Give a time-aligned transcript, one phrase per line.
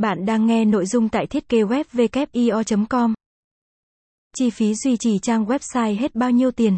[0.00, 3.14] Bạn đang nghe nội dung tại thiết kế web com
[4.36, 6.76] Chi phí duy trì trang website hết bao nhiêu tiền?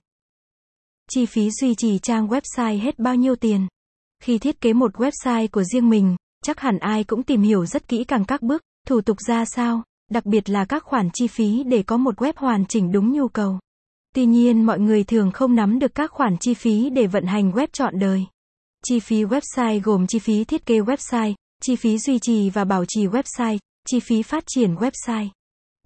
[1.11, 3.67] Chi phí duy trì trang website hết bao nhiêu tiền?
[4.23, 7.89] Khi thiết kế một website của riêng mình, chắc hẳn ai cũng tìm hiểu rất
[7.89, 11.63] kỹ càng các bước, thủ tục ra sao, đặc biệt là các khoản chi phí
[11.65, 13.59] để có một web hoàn chỉnh đúng nhu cầu.
[14.15, 17.51] Tuy nhiên mọi người thường không nắm được các khoản chi phí để vận hành
[17.51, 18.27] web trọn đời.
[18.85, 22.85] Chi phí website gồm chi phí thiết kế website, chi phí duy trì và bảo
[22.85, 23.59] trì website,
[23.89, 25.29] chi phí phát triển website.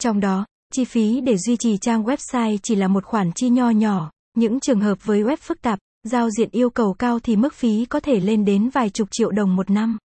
[0.01, 3.71] Trong đó, chi phí để duy trì trang website chỉ là một khoản chi nho
[3.71, 7.55] nhỏ, những trường hợp với web phức tạp, giao diện yêu cầu cao thì mức
[7.55, 9.99] phí có thể lên đến vài chục triệu đồng một năm.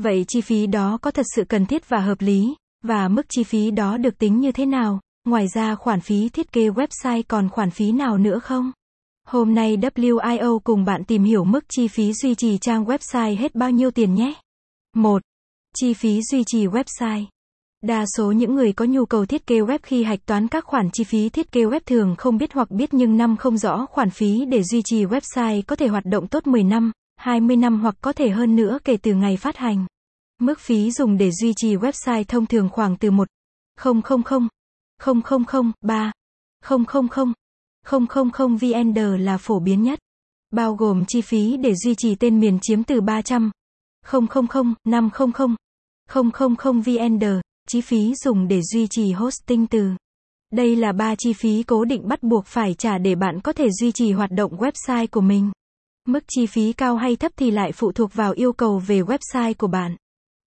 [0.00, 3.44] Vậy chi phí đó có thật sự cần thiết và hợp lý, và mức chi
[3.44, 5.00] phí đó được tính như thế nào?
[5.24, 8.72] Ngoài ra khoản phí thiết kế website còn khoản phí nào nữa không?
[9.26, 13.54] Hôm nay WIO cùng bạn tìm hiểu mức chi phí duy trì trang website hết
[13.54, 14.34] bao nhiêu tiền nhé.
[14.96, 15.22] 1.
[15.76, 17.24] Chi phí duy trì website.
[17.82, 20.90] Đa số những người có nhu cầu thiết kế web khi hạch toán các khoản
[20.92, 24.10] chi phí thiết kế web thường không biết hoặc biết nhưng năm không rõ khoản
[24.10, 27.94] phí để duy trì website có thể hoạt động tốt 10 năm, 20 năm hoặc
[28.00, 29.86] có thể hơn nữa kể từ ngày phát hành.
[30.40, 33.28] Mức phí dùng để duy trì website thông thường khoảng từ 1
[33.80, 36.12] 000 000 3
[36.64, 36.84] 000
[38.32, 39.98] 000 VND là phổ biến nhất.
[40.50, 43.50] Bao gồm chi phí để duy trì tên miền chiếm từ 300
[44.06, 45.32] 000 500
[46.58, 47.24] 000 VND,
[47.68, 49.90] chi phí dùng để duy trì hosting từ.
[50.52, 53.70] Đây là ba chi phí cố định bắt buộc phải trả để bạn có thể
[53.70, 55.50] duy trì hoạt động website của mình.
[56.08, 59.54] Mức chi phí cao hay thấp thì lại phụ thuộc vào yêu cầu về website
[59.58, 59.96] của bạn.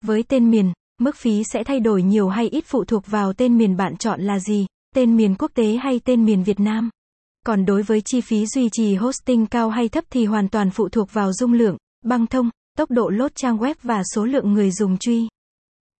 [0.05, 3.57] Với tên miền, mức phí sẽ thay đổi nhiều hay ít phụ thuộc vào tên
[3.57, 6.89] miền bạn chọn là gì, tên miền quốc tế hay tên miền Việt Nam.
[7.45, 10.89] Còn đối với chi phí duy trì hosting cao hay thấp thì hoàn toàn phụ
[10.89, 14.71] thuộc vào dung lượng, băng thông, tốc độ lốt trang web và số lượng người
[14.71, 15.27] dùng truy.